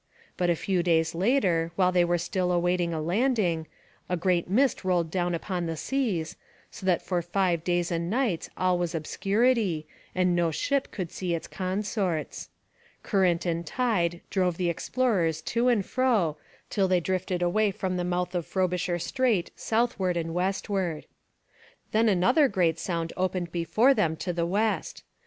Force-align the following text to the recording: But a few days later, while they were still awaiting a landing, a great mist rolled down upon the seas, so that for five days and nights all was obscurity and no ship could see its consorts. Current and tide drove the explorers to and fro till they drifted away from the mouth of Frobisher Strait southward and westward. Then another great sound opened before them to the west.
But 0.35 0.49
a 0.49 0.55
few 0.55 0.81
days 0.81 1.13
later, 1.13 1.71
while 1.75 1.91
they 1.91 2.03
were 2.03 2.17
still 2.17 2.51
awaiting 2.51 2.91
a 2.91 2.99
landing, 2.99 3.67
a 4.09 4.17
great 4.17 4.49
mist 4.49 4.83
rolled 4.83 5.11
down 5.11 5.35
upon 5.35 5.67
the 5.67 5.77
seas, 5.77 6.37
so 6.71 6.87
that 6.87 7.03
for 7.03 7.21
five 7.21 7.63
days 7.63 7.91
and 7.91 8.09
nights 8.09 8.49
all 8.57 8.79
was 8.79 8.95
obscurity 8.95 9.85
and 10.15 10.35
no 10.35 10.49
ship 10.49 10.89
could 10.89 11.11
see 11.11 11.35
its 11.35 11.45
consorts. 11.45 12.49
Current 13.03 13.45
and 13.45 13.63
tide 13.63 14.21
drove 14.31 14.57
the 14.57 14.69
explorers 14.71 15.39
to 15.43 15.67
and 15.67 15.85
fro 15.85 16.35
till 16.71 16.87
they 16.87 16.99
drifted 16.99 17.43
away 17.43 17.69
from 17.69 17.95
the 17.97 18.03
mouth 18.03 18.33
of 18.33 18.47
Frobisher 18.47 18.97
Strait 18.97 19.51
southward 19.55 20.17
and 20.17 20.33
westward. 20.33 21.05
Then 21.91 22.09
another 22.09 22.47
great 22.47 22.79
sound 22.79 23.13
opened 23.15 23.51
before 23.51 23.93
them 23.93 24.15
to 24.15 24.33
the 24.33 24.47
west. 24.47 25.03